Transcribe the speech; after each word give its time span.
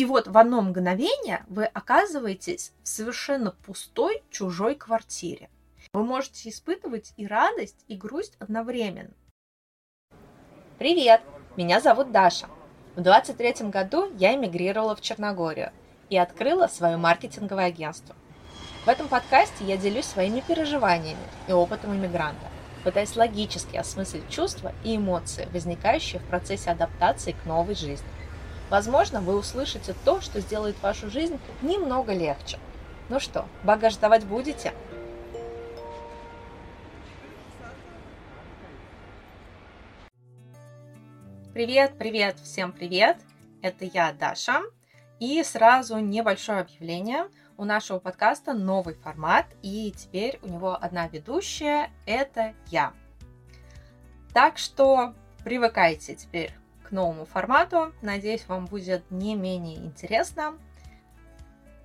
И 0.00 0.06
вот 0.06 0.28
в 0.28 0.38
одно 0.38 0.62
мгновение 0.62 1.44
вы 1.46 1.66
оказываетесь 1.66 2.72
в 2.82 2.88
совершенно 2.88 3.50
пустой 3.50 4.22
чужой 4.30 4.74
квартире. 4.74 5.50
Вы 5.92 6.04
можете 6.04 6.48
испытывать 6.48 7.12
и 7.18 7.26
радость, 7.26 7.84
и 7.86 7.96
грусть 7.96 8.32
одновременно. 8.38 9.10
Привет! 10.78 11.20
Меня 11.54 11.82
зовут 11.82 12.12
Даша. 12.12 12.46
В 12.96 13.02
23 13.02 13.68
году 13.68 14.10
я 14.16 14.34
эмигрировала 14.34 14.96
в 14.96 15.02
Черногорию 15.02 15.70
и 16.08 16.16
открыла 16.16 16.66
свое 16.66 16.96
маркетинговое 16.96 17.66
агентство. 17.66 18.16
В 18.86 18.88
этом 18.88 19.06
подкасте 19.06 19.66
я 19.66 19.76
делюсь 19.76 20.06
своими 20.06 20.40
переживаниями 20.40 21.20
и 21.46 21.52
опытом 21.52 21.94
иммигранта, 21.94 22.46
пытаясь 22.84 23.16
логически 23.16 23.76
осмыслить 23.76 24.30
чувства 24.30 24.72
и 24.82 24.96
эмоции, 24.96 25.46
возникающие 25.52 26.22
в 26.22 26.24
процессе 26.24 26.70
адаптации 26.70 27.32
к 27.32 27.44
новой 27.44 27.74
жизни. 27.74 28.08
Возможно, 28.70 29.20
вы 29.20 29.36
услышите 29.36 29.96
то, 30.04 30.20
что 30.20 30.40
сделает 30.40 30.80
вашу 30.80 31.10
жизнь 31.10 31.40
немного 31.60 32.12
легче. 32.12 32.58
Ну 33.08 33.18
что, 33.18 33.46
багаж 33.64 33.96
давать 33.96 34.24
будете? 34.24 34.72
Привет, 41.52 41.98
привет, 41.98 42.38
всем 42.38 42.70
привет! 42.70 43.18
Это 43.60 43.84
я, 43.86 44.12
Даша. 44.12 44.62
И 45.18 45.42
сразу 45.42 45.98
небольшое 45.98 46.60
объявление. 46.60 47.28
У 47.56 47.64
нашего 47.64 47.98
подкаста 47.98 48.54
новый 48.54 48.94
формат, 48.94 49.46
и 49.62 49.92
теперь 49.94 50.38
у 50.42 50.46
него 50.46 50.78
одна 50.80 51.08
ведущая– 51.08 51.90
это 52.06 52.54
я. 52.68 52.94
Так 54.32 54.56
что 54.58 55.12
привыкайте 55.44 56.14
теперь 56.14 56.59
новому 56.92 57.24
формату. 57.24 57.92
Надеюсь, 58.02 58.46
вам 58.46 58.66
будет 58.66 59.10
не 59.10 59.34
менее 59.34 59.76
интересно. 59.76 60.58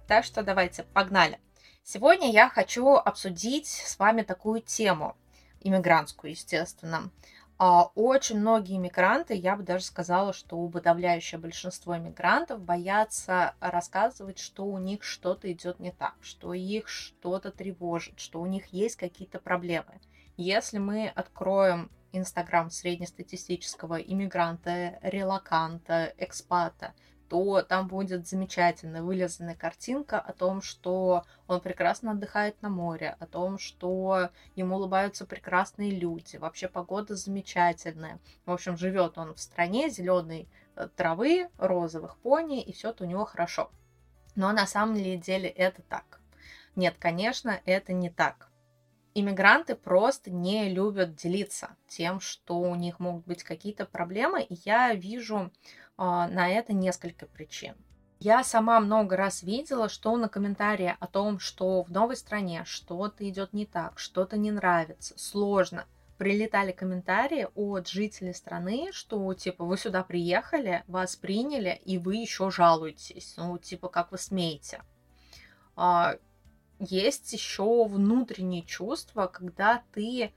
Так 0.07 0.23
что 0.23 0.43
давайте, 0.43 0.83
погнали. 0.83 1.39
Сегодня 1.83 2.31
я 2.31 2.49
хочу 2.49 2.95
обсудить 2.95 3.67
с 3.67 3.99
вами 3.99 4.23
такую 4.23 4.61
тему, 4.61 5.15
иммигрантскую, 5.61 6.31
естественно. 6.31 7.11
А, 7.57 7.85
очень 7.95 8.39
многие 8.39 8.75
иммигранты, 8.77 9.33
я 9.33 9.55
бы 9.55 9.63
даже 9.63 9.85
сказала, 9.85 10.33
что 10.33 10.67
подавляющее 10.67 11.39
большинство 11.39 11.95
иммигрантов 11.95 12.59
боятся 12.59 13.55
рассказывать, 13.61 14.39
что 14.39 14.65
у 14.65 14.77
них 14.77 15.03
что-то 15.03 15.49
идет 15.51 15.79
не 15.79 15.91
так, 15.91 16.15
что 16.21 16.53
их 16.53 16.89
что-то 16.89 17.51
тревожит, 17.51 18.19
что 18.19 18.41
у 18.41 18.45
них 18.45 18.65
есть 18.73 18.97
какие-то 18.97 19.39
проблемы. 19.39 20.01
Если 20.35 20.79
мы 20.79 21.07
откроем 21.07 21.89
Инстаграм 22.17 22.69
среднестатистического 22.69 23.95
иммигранта, 23.95 24.99
релаканта, 25.01 26.13
экспата, 26.17 26.93
то 27.29 27.61
там 27.63 27.87
будет 27.87 28.27
замечательная 28.27 29.01
вылезанная 29.01 29.55
картинка 29.55 30.19
о 30.19 30.31
том, 30.33 30.61
что 30.61 31.25
он 31.47 31.59
прекрасно 31.59 32.11
отдыхает 32.11 32.61
на 32.61 32.69
море, 32.69 33.15
о 33.19 33.25
том, 33.25 33.57
что 33.57 34.29
ему 34.55 34.75
улыбаются 34.75 35.25
прекрасные 35.25 35.91
люди, 35.91 36.37
вообще 36.37 36.67
погода 36.67 37.15
замечательная. 37.15 38.19
В 38.45 38.51
общем, 38.51 38.77
живет 38.77 39.17
он 39.17 39.33
в 39.33 39.39
стране 39.39 39.89
зеленой 39.89 40.47
э, 40.75 40.87
травы, 40.95 41.49
розовых 41.57 42.17
пони, 42.17 42.61
и 42.61 42.73
все 42.73 42.93
у 42.99 43.05
него 43.05 43.25
хорошо. 43.25 43.71
Но 44.35 44.51
на 44.51 44.67
самом 44.67 44.95
деле 44.95 45.49
это 45.49 45.81
так. 45.83 46.19
Нет, 46.75 46.95
конечно, 46.99 47.59
это 47.65 47.93
не 47.93 48.09
так 48.09 48.49
иммигранты 49.15 49.75
просто 49.75 50.29
не 50.29 50.69
любят 50.69 51.15
делиться 51.15 51.75
тем, 51.87 52.19
что 52.19 52.59
у 52.59 52.75
них 52.75 52.99
могут 52.99 53.25
быть 53.25 53.43
какие-то 53.43 53.85
проблемы, 53.85 54.43
и 54.43 54.55
я 54.65 54.93
вижу 54.93 55.49
э, 55.49 55.49
на 55.97 56.49
это 56.49 56.73
несколько 56.73 57.25
причин. 57.25 57.75
Я 58.19 58.43
сама 58.43 58.79
много 58.79 59.17
раз 59.17 59.41
видела, 59.43 59.89
что 59.89 60.15
на 60.17 60.29
комментарии 60.29 60.95
о 60.99 61.07
том, 61.07 61.39
что 61.39 61.83
в 61.83 61.91
новой 61.91 62.15
стране 62.15 62.63
что-то 62.65 63.27
идет 63.27 63.53
не 63.53 63.65
так, 63.65 63.99
что-то 63.99 64.37
не 64.37 64.51
нравится, 64.51 65.17
сложно, 65.17 65.85
прилетали 66.17 66.71
комментарии 66.71 67.47
от 67.55 67.87
жителей 67.87 68.33
страны, 68.33 68.89
что 68.93 69.33
типа 69.33 69.65
вы 69.65 69.77
сюда 69.77 70.03
приехали, 70.03 70.83
вас 70.87 71.15
приняли, 71.15 71.81
и 71.85 71.97
вы 71.97 72.15
еще 72.15 72.51
жалуетесь. 72.51 73.35
Ну, 73.37 73.57
типа, 73.57 73.89
как 73.89 74.11
вы 74.11 74.17
смеете. 74.17 74.81
А, 76.79 76.83
есть 76.83 77.31
еще 77.33 77.85
внутренние 77.85 78.63
чувства, 78.63 79.27
когда 79.27 79.83
ты 79.93 80.31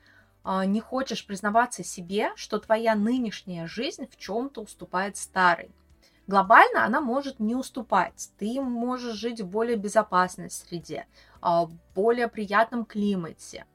э, 0.44 0.64
не 0.64 0.80
хочешь 0.80 1.26
признаваться 1.26 1.84
себе, 1.84 2.32
что 2.36 2.58
твоя 2.58 2.94
нынешняя 2.94 3.66
жизнь 3.66 4.08
в 4.08 4.16
чем-то 4.16 4.62
уступает 4.62 5.16
старой. 5.16 5.70
Глобально 6.26 6.84
она 6.84 7.00
может 7.00 7.40
не 7.40 7.54
уступать. 7.54 8.30
Ты 8.38 8.60
можешь 8.60 9.16
жить 9.16 9.40
в 9.40 9.46
более 9.46 9.76
безопасной 9.76 10.50
среде, 10.50 11.06
э, 11.42 11.48
более 11.94 12.28
приятном 12.28 12.84
климате. 12.84 13.66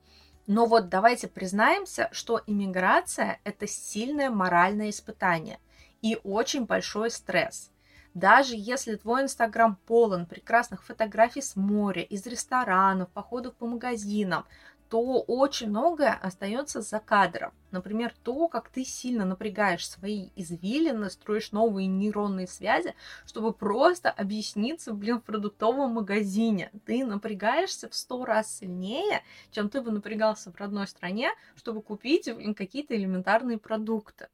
Но 0.45 0.65
вот 0.65 0.89
давайте 0.89 1.29
признаемся, 1.29 2.09
что 2.11 2.41
иммиграция– 2.45 3.39
это 3.45 3.65
сильное 3.65 4.29
моральное 4.29 4.89
испытание 4.89 5.57
и 6.01 6.19
очень 6.23 6.65
большой 6.65 7.11
стресс– 7.11 7.69
даже 8.13 8.55
если 8.55 8.95
твой 8.95 9.23
инстаграм 9.23 9.77
полон 9.87 10.25
прекрасных 10.25 10.83
фотографий 10.83 11.41
с 11.41 11.55
моря, 11.55 12.03
из 12.03 12.25
ресторанов, 12.25 13.09
походов 13.09 13.55
по 13.55 13.65
магазинам, 13.65 14.45
то 14.89 15.21
очень 15.21 15.69
многое 15.69 16.13
остается 16.13 16.81
за 16.81 16.99
кадром. 16.99 17.51
Например, 17.71 18.13
то, 18.21 18.47
как 18.47 18.69
ты 18.69 18.85
сильно 18.85 19.25
напрягаешь 19.25 19.89
свои 19.89 20.29
извилины, 20.35 21.09
строишь 21.09 21.51
новые 21.51 21.87
нейронные 21.87 22.45
связи, 22.45 22.93
чтобы 23.25 23.53
просто 23.53 24.11
объясниться, 24.11 24.93
блин, 24.93 25.17
в 25.17 25.23
продуктовом 25.23 25.93
магазине. 25.93 26.69
Ты 26.85 27.05
напрягаешься 27.05 27.89
в 27.89 27.95
сто 27.95 28.23
раз 28.23 28.55
сильнее, 28.55 29.23
чем 29.49 29.67
ты 29.69 29.81
бы 29.81 29.89
напрягался 29.89 30.51
в 30.51 30.57
родной 30.57 30.85
стране, 30.87 31.31
чтобы 31.55 31.81
купить 31.81 32.29
какие-то 32.55 32.95
элементарные 32.95 33.57
продукты. 33.57 34.27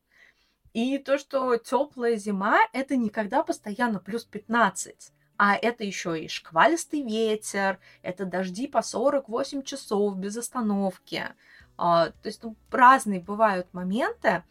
И 0.74 0.98
то, 0.98 1.18
что 1.18 1.58
теплая 1.58 2.16
зима, 2.16 2.60
это 2.74 2.96
никогда 2.96 3.44
постоянно 3.44 4.00
плюс 4.00 4.24
15. 4.26 5.12
А 5.38 5.56
это 5.56 5.84
еще 5.84 6.22
и 6.22 6.28
шквалистый 6.28 7.02
ветер, 7.02 7.80
это 8.02 8.26
дожди 8.26 8.68
по 8.68 8.82
48 8.82 9.64
часов 9.64 10.18
без 10.18 10.36
остановки. 10.38 11.28
А, 11.78 12.08
то 12.10 12.28
есть 12.28 12.44
ну, 12.44 12.56
разные 12.70 13.22
бывают 13.22 13.74
моменты. 13.74 14.44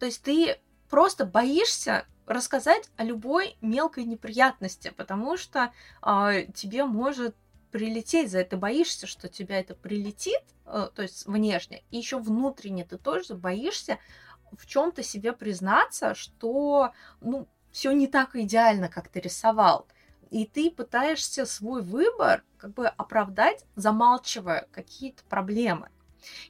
То 0.00 0.06
есть 0.06 0.22
ты 0.22 0.58
просто 0.90 1.24
боишься 1.24 2.06
рассказать 2.26 2.90
о 2.96 3.04
любой 3.04 3.56
мелкой 3.60 4.04
неприятности, 4.04 4.92
потому 4.96 5.36
что 5.36 5.72
а, 6.00 6.42
тебе 6.42 6.84
может 6.84 7.36
прилететь 7.70 8.30
за 8.30 8.40
это, 8.40 8.56
боишься, 8.56 9.06
что 9.06 9.28
тебя 9.28 9.58
это 9.58 9.74
прилетит, 9.74 10.42
а, 10.66 10.88
то 10.88 11.02
есть 11.02 11.26
внешне, 11.26 11.82
и 11.90 11.98
еще 11.98 12.18
внутренне 12.18 12.84
ты 12.84 12.98
тоже 12.98 13.34
боишься 13.34 13.98
в 14.58 14.66
чем-то 14.66 15.02
себе 15.02 15.32
признаться, 15.32 16.14
что, 16.14 16.92
ну, 17.20 17.46
все 17.70 17.92
не 17.92 18.06
так 18.06 18.36
идеально, 18.36 18.88
как 18.88 19.08
ты 19.08 19.20
рисовал. 19.20 19.86
И 20.30 20.46
ты 20.46 20.70
пытаешься 20.70 21.44
свой 21.46 21.82
выбор 21.82 22.44
как 22.56 22.74
бы 22.74 22.86
оправдать, 22.86 23.64
замалчивая 23.76 24.68
какие-то 24.72 25.22
проблемы. 25.24 25.90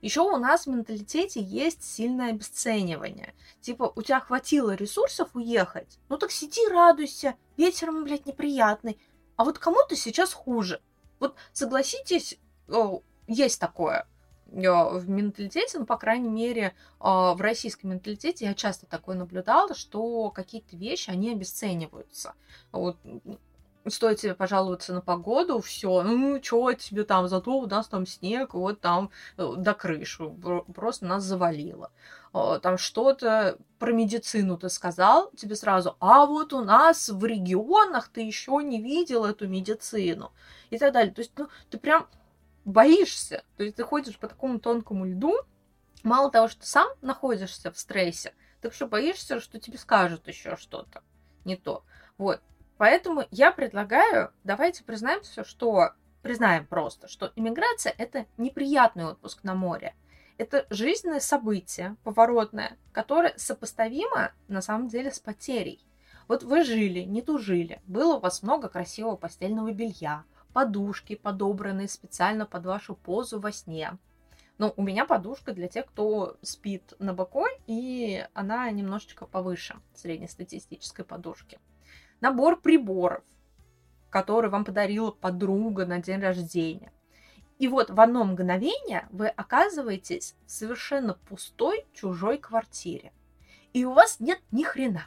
Еще 0.02 0.20
у 0.20 0.36
нас 0.36 0.66
в 0.66 0.70
менталитете 0.70 1.40
есть 1.40 1.82
сильное 1.82 2.30
обесценивание. 2.30 3.34
Типа, 3.60 3.90
у 3.94 4.02
тебя 4.02 4.20
хватило 4.20 4.74
ресурсов 4.74 5.30
уехать, 5.34 5.98
ну 6.08 6.18
так 6.18 6.30
сиди, 6.30 6.60
радуйся, 6.68 7.36
ветером, 7.56 8.04
блядь, 8.04 8.26
неприятный. 8.26 9.00
А 9.36 9.44
вот 9.44 9.58
кому-то 9.58 9.96
сейчас 9.96 10.32
хуже. 10.32 10.80
Вот 11.20 11.36
согласитесь, 11.52 12.38
есть 13.26 13.60
такое. 13.60 14.06
Э, 14.52 14.98
в 14.98 15.08
менталитете, 15.08 15.78
ну, 15.78 15.86
по 15.86 15.96
крайней 15.96 16.28
мере, 16.28 16.74
а, 17.00 17.34
в 17.34 17.40
российском 17.40 17.90
менталитете 17.90 18.44
я 18.46 18.54
часто 18.54 18.86
такое 18.86 19.16
наблюдала, 19.16 19.74
что 19.74 20.30
какие-то 20.30 20.76
вещи, 20.76 21.10
они 21.10 21.32
обесцениваются. 21.32 22.34
Вот 22.70 22.96
стоит 23.88 24.18
тебе 24.18 24.34
пожаловаться 24.34 24.94
на 24.94 25.00
погоду, 25.00 25.60
все, 25.60 26.02
ну, 26.02 26.40
что 26.42 26.72
тебе 26.74 27.04
там, 27.04 27.26
зато 27.28 27.58
у 27.58 27.66
нас 27.66 27.88
там 27.88 28.06
снег, 28.06 28.54
вот 28.54 28.80
там 28.80 29.10
э, 29.38 29.54
до 29.56 29.74
крыши, 29.74 30.28
просто 30.74 31.06
нас 31.06 31.24
завалило. 31.24 31.90
А, 32.32 32.58
там 32.58 32.78
что-то 32.78 33.58
про 33.78 33.92
медицину 33.92 34.58
ты 34.58 34.68
сказал, 34.68 35.30
тебе 35.36 35.56
сразу, 35.56 35.96
а 35.98 36.26
вот 36.26 36.52
у 36.52 36.62
нас 36.62 37.08
в 37.08 37.24
регионах 37.24 38.08
ты 38.08 38.20
еще 38.20 38.60
не 38.62 38.80
видел 38.80 39.24
эту 39.24 39.48
медицину 39.48 40.32
и 40.70 40.78
так 40.78 40.92
далее. 40.92 41.12
То 41.12 41.20
есть, 41.22 41.32
ну, 41.36 41.48
ты 41.70 41.78
прям 41.78 42.06
боишься. 42.64 43.44
То 43.56 43.64
есть 43.64 43.76
ты 43.76 43.84
ходишь 43.84 44.18
по 44.18 44.28
такому 44.28 44.58
тонкому 44.58 45.04
льду, 45.06 45.34
мало 46.02 46.30
того, 46.30 46.48
что 46.48 46.66
сам 46.66 46.88
находишься 47.00 47.70
в 47.70 47.78
стрессе, 47.78 48.34
так 48.60 48.72
что 48.74 48.86
боишься, 48.86 49.40
что 49.40 49.60
тебе 49.60 49.78
скажут 49.78 50.28
еще 50.28 50.56
что-то 50.56 51.02
не 51.44 51.56
то. 51.56 51.84
Вот. 52.18 52.40
Поэтому 52.78 53.24
я 53.30 53.52
предлагаю, 53.52 54.32
давайте 54.44 54.84
признаемся, 54.84 55.44
что 55.44 55.90
признаем 56.22 56.66
просто, 56.66 57.08
что 57.08 57.32
иммиграция 57.36 57.94
это 57.96 58.26
неприятный 58.38 59.06
отпуск 59.06 59.44
на 59.44 59.54
море. 59.54 59.94
Это 60.38 60.66
жизненное 60.70 61.20
событие, 61.20 61.96
поворотное, 62.04 62.76
которое 62.92 63.34
сопоставимо 63.36 64.32
на 64.48 64.62
самом 64.62 64.88
деле 64.88 65.12
с 65.12 65.20
потерей. 65.20 65.84
Вот 66.28 66.42
вы 66.42 66.64
жили, 66.64 67.00
не 67.00 67.22
тужили, 67.22 67.80
было 67.86 68.14
у 68.16 68.20
вас 68.20 68.42
много 68.42 68.68
красивого 68.68 69.16
постельного 69.16 69.72
белья, 69.72 70.24
подушки, 70.52 71.14
подобранные 71.14 71.88
специально 71.88 72.46
под 72.46 72.66
вашу 72.66 72.94
позу 72.94 73.40
во 73.40 73.52
сне. 73.52 73.98
Ну, 74.58 74.72
у 74.76 74.82
меня 74.82 75.06
подушка 75.06 75.52
для 75.52 75.68
тех, 75.68 75.86
кто 75.86 76.36
спит 76.42 76.94
на 76.98 77.14
боку, 77.14 77.46
и 77.66 78.26
она 78.34 78.70
немножечко 78.70 79.26
повыше 79.26 79.76
среднестатистической 79.94 81.04
подушки. 81.04 81.58
Набор 82.20 82.60
приборов, 82.60 83.24
который 84.10 84.50
вам 84.50 84.64
подарила 84.64 85.10
подруга 85.10 85.86
на 85.86 85.98
день 85.98 86.20
рождения. 86.20 86.92
И 87.58 87.68
вот 87.68 87.90
в 87.90 88.00
одно 88.00 88.24
мгновение 88.24 89.08
вы 89.10 89.28
оказываетесь 89.28 90.36
в 90.46 90.50
совершенно 90.50 91.14
пустой 91.14 91.86
чужой 91.92 92.38
квартире. 92.38 93.12
И 93.72 93.84
у 93.84 93.92
вас 93.92 94.20
нет 94.20 94.40
ни 94.50 94.64
хрена. 94.64 95.06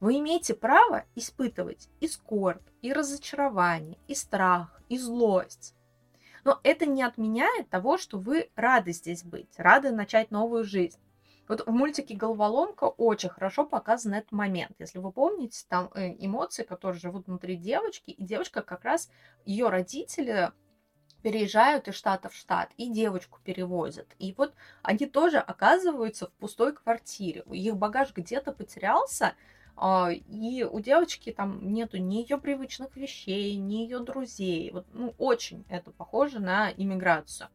Вы 0.00 0.18
имеете 0.18 0.54
право 0.54 1.04
испытывать 1.14 1.88
и 2.00 2.08
скорбь, 2.08 2.66
и 2.80 2.92
разочарование, 2.92 3.98
и 4.08 4.14
страх, 4.14 4.80
и 4.88 4.96
злость. 4.96 5.74
Но 6.44 6.58
это 6.62 6.86
не 6.86 7.02
отменяет 7.02 7.68
того, 7.68 7.98
что 7.98 8.18
вы 8.18 8.50
рады 8.56 8.92
здесь 8.92 9.22
быть, 9.22 9.58
рады 9.58 9.90
начать 9.90 10.30
новую 10.30 10.64
жизнь. 10.64 10.98
Вот 11.48 11.66
в 11.66 11.70
мультике 11.70 12.14
«Головоломка» 12.14 12.84
очень 12.84 13.28
хорошо 13.28 13.66
показан 13.66 14.14
этот 14.14 14.30
момент. 14.30 14.72
Если 14.78 15.00
вы 15.00 15.10
помните, 15.10 15.66
там 15.68 15.90
э, 15.94 16.14
эмоции, 16.24 16.62
которые 16.62 17.00
живут 17.00 17.26
внутри 17.26 17.56
девочки, 17.56 18.10
и 18.10 18.24
девочка 18.24 18.62
как 18.62 18.84
раз, 18.84 19.10
ее 19.44 19.68
родители 19.68 20.52
переезжают 21.22 21.88
из 21.88 21.96
штата 21.96 22.28
в 22.28 22.34
штат, 22.36 22.70
и 22.76 22.88
девочку 22.88 23.40
перевозят. 23.42 24.06
И 24.20 24.32
вот 24.38 24.54
они 24.82 25.06
тоже 25.06 25.38
оказываются 25.38 26.28
в 26.28 26.32
пустой 26.34 26.72
квартире. 26.72 27.44
Их 27.50 27.76
багаж 27.76 28.14
где-то 28.14 28.52
потерялся, 28.52 29.34
и 30.28 30.64
у 30.70 30.80
девочки 30.80 31.32
там 31.32 31.72
нету 31.72 31.98
ни 31.98 32.16
ее 32.16 32.38
привычных 32.38 32.96
вещей, 32.96 33.56
ни 33.56 33.76
ее 33.76 34.00
друзей. 34.00 34.70
Вот, 34.72 34.86
ну, 34.92 35.14
очень 35.18 35.64
это 35.68 35.90
похоже 35.90 36.38
на 36.38 36.70
иммиграцию. 36.70 37.48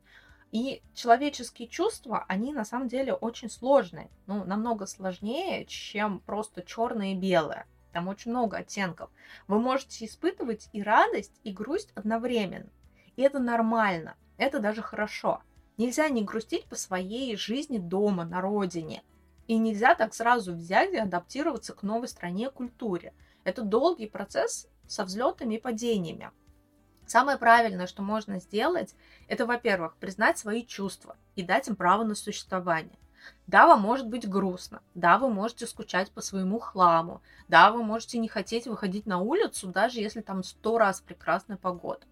И 0.51 0.81
человеческие 0.93 1.67
чувства, 1.67 2.23
они 2.27 2.53
на 2.53 2.65
самом 2.65 2.87
деле 2.87 3.13
очень 3.13 3.49
сложные. 3.49 4.09
Ну, 4.25 4.43
намного 4.45 4.85
сложнее, 4.85 5.65
чем 5.65 6.19
просто 6.19 6.63
черное 6.63 7.11
и 7.13 7.15
белое. 7.15 7.67
Там 7.91 8.07
очень 8.07 8.31
много 8.31 8.57
оттенков. 8.57 9.09
Вы 9.47 9.59
можете 9.59 10.05
испытывать 10.05 10.69
и 10.73 10.81
радость, 10.81 11.39
и 11.43 11.51
грусть 11.51 11.91
одновременно. 11.95 12.69
И 13.15 13.21
это 13.21 13.39
нормально. 13.39 14.15
Это 14.37 14.59
даже 14.59 14.81
хорошо. 14.81 15.41
Нельзя 15.77 16.09
не 16.09 16.23
грустить 16.23 16.65
по 16.65 16.75
своей 16.75 17.35
жизни 17.35 17.77
дома, 17.77 18.25
на 18.25 18.41
родине– 18.41 19.03
и 19.47 19.57
нельзя 19.57 19.95
так 19.95 20.13
сразу 20.13 20.53
взять 20.53 20.93
и 20.93 20.97
адаптироваться 20.97 21.73
к 21.73 21.83
новой 21.83 22.07
стране 22.07 22.49
культуре. 22.49 23.13
Это 23.43 23.61
долгий 23.61 24.07
процесс 24.07 24.67
со 24.87 25.03
взлетами 25.03 25.55
и 25.55 25.61
падениями. 25.61 26.31
Самое 27.05 27.37
правильное, 27.37 27.85
что 27.85 28.01
можно 28.01 28.39
сделать, 28.39 28.95
это, 29.27 29.45
во-первых, 29.45 29.95
признать 29.97 30.39
свои 30.39 30.65
чувства 30.65 31.17
и 31.35 31.43
дать 31.43 31.67
им 31.67 31.75
право 31.75 32.03
на 32.03 32.15
существование. 32.15 32.97
Да, 33.47 33.67
вам 33.67 33.81
может 33.81 34.07
быть 34.07 34.27
грустно, 34.27 34.81
да, 34.93 35.17
вы 35.17 35.29
можете 35.29 35.67
скучать 35.67 36.11
по 36.11 36.21
своему 36.21 36.59
хламу, 36.59 37.21
да, 37.47 37.71
вы 37.71 37.83
можете 37.83 38.17
не 38.17 38.27
хотеть 38.27 38.67
выходить 38.67 39.05
на 39.05 39.19
улицу, 39.19 39.67
даже 39.67 39.99
если 39.99 40.21
там 40.21 40.43
сто 40.43 40.77
раз 40.77 41.01
прекрасная 41.01 41.57
погода. 41.57 42.05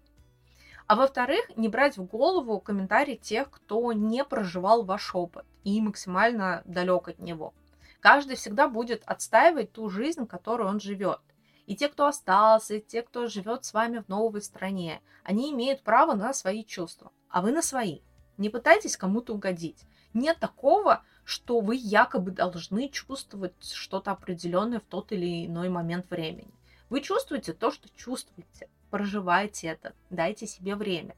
А 0.86 0.96
во-вторых, 0.96 1.44
не 1.56 1.68
брать 1.68 1.96
в 1.96 2.04
голову 2.04 2.60
комментарии 2.60 3.16
тех, 3.16 3.50
кто 3.50 3.92
не 3.92 4.22
проживал 4.22 4.84
ваш 4.84 5.14
опыт 5.14 5.46
и 5.64 5.80
максимально 5.80 6.62
далек 6.66 7.08
от 7.08 7.18
него. 7.18 7.54
Каждый 8.00 8.36
всегда 8.36 8.68
будет 8.68 9.02
отстаивать 9.06 9.72
ту 9.72 9.88
жизнь, 9.88 10.26
которую 10.26 10.68
он 10.68 10.80
живет. 10.80 11.20
И 11.64 11.74
те, 11.74 11.88
кто 11.88 12.06
остался, 12.06 12.74
и 12.74 12.82
те, 12.82 13.00
кто 13.00 13.28
живет 13.28 13.64
с 13.64 13.72
вами 13.72 14.00
в 14.00 14.08
новой 14.10 14.42
стране, 14.42 15.00
они 15.22 15.52
имеют 15.52 15.82
право 15.82 16.12
на 16.12 16.34
свои 16.34 16.64
чувства, 16.64 17.10
а 17.30 17.40
вы 17.40 17.52
на 17.52 17.62
свои. 17.62 18.00
Не 18.36 18.50
пытайтесь 18.50 18.98
кому-то 18.98 19.32
угодить. 19.32 19.84
Нет 20.12 20.38
такого, 20.38 21.02
что 21.24 21.60
вы 21.60 21.76
якобы 21.76 22.30
должны 22.30 22.90
чувствовать 22.90 23.54
что-то 23.64 24.10
определенное 24.10 24.80
в 24.80 24.84
тот 24.84 25.12
или 25.12 25.46
иной 25.46 25.70
момент 25.70 26.10
времени. 26.10 26.52
Вы 26.90 27.00
чувствуете 27.00 27.54
то, 27.54 27.70
что 27.70 27.88
чувствуете 27.96 28.68
проживайте 28.94 29.66
это, 29.66 29.92
дайте 30.08 30.46
себе 30.46 30.76
время. 30.76 31.16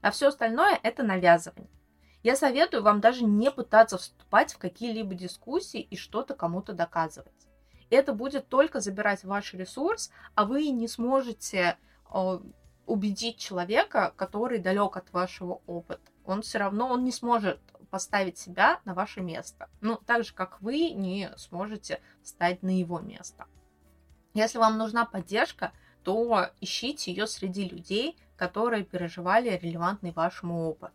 А 0.00 0.10
все 0.10 0.26
остальное 0.26 0.76
это 0.82 1.04
навязывание. 1.04 1.70
Я 2.24 2.34
советую 2.34 2.82
вам 2.82 3.00
даже 3.00 3.22
не 3.24 3.52
пытаться 3.52 3.96
вступать 3.96 4.52
в 4.52 4.58
какие-либо 4.58 5.14
дискуссии 5.14 5.80
и 5.80 5.96
что-то 5.96 6.34
кому-то 6.34 6.72
доказывать. 6.72 7.46
Это 7.90 8.12
будет 8.12 8.48
только 8.48 8.80
забирать 8.80 9.22
ваш 9.22 9.54
ресурс, 9.54 10.10
а 10.34 10.46
вы 10.46 10.70
не 10.70 10.88
сможете 10.88 11.76
э, 12.12 12.38
убедить 12.86 13.38
человека, 13.38 14.12
который 14.16 14.58
далек 14.58 14.96
от 14.96 15.12
вашего 15.12 15.60
опыта. 15.68 16.10
Он 16.24 16.42
все 16.42 16.58
равно 16.58 16.88
он 16.88 17.04
не 17.04 17.12
сможет 17.12 17.60
поставить 17.88 18.36
себя 18.36 18.80
на 18.84 18.94
ваше 18.94 19.20
место. 19.20 19.70
Ну, 19.80 19.94
так 19.94 20.24
же, 20.24 20.34
как 20.34 20.60
вы 20.60 20.90
не 20.90 21.30
сможете 21.36 22.00
встать 22.24 22.64
на 22.64 22.76
его 22.76 22.98
место. 22.98 23.46
Если 24.34 24.58
вам 24.58 24.76
нужна 24.76 25.04
поддержка, 25.04 25.70
то 26.04 26.50
ищите 26.60 27.12
ее 27.12 27.26
среди 27.26 27.68
людей, 27.68 28.16
которые 28.36 28.84
переживали 28.84 29.50
релевантный 29.50 30.12
вашему 30.12 30.68
опыт. 30.68 30.92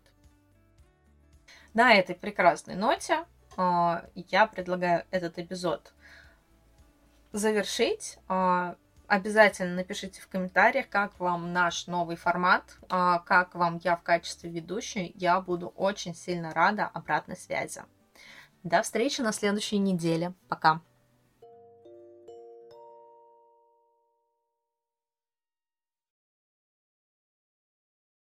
На 1.73 1.93
этой 1.93 2.15
прекрасной 2.15 2.75
ноте 2.75 3.25
э, 3.55 4.01
я 4.15 4.47
предлагаю 4.47 5.05
этот 5.11 5.37
эпизод 5.37 5.93
завершить. 7.31 8.17
Э, 8.27 8.75
обязательно 9.07 9.75
напишите 9.75 10.21
в 10.21 10.27
комментариях, 10.27 10.89
как 10.89 11.19
вам 11.19 11.53
наш 11.53 11.87
новый 11.87 12.15
формат, 12.15 12.77
э, 12.89 13.19
как 13.25 13.55
вам 13.55 13.79
я 13.83 13.95
в 13.95 14.03
качестве 14.03 14.49
ведущей. 14.49 15.13
Я 15.15 15.39
буду 15.39 15.67
очень 15.67 16.15
сильно 16.15 16.51
рада 16.53 16.87
обратной 16.87 17.37
связи. 17.37 17.83
До 18.63 18.81
встречи 18.81 19.21
на 19.21 19.31
следующей 19.31 19.77
неделе. 19.77 20.33
Пока. 20.49 20.81